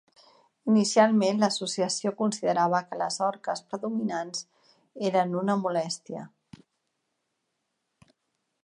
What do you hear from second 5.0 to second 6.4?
eren una molèstia.